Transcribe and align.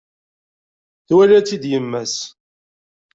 Twala-tt-id 1.07 1.63
yemma-s. 1.71 2.15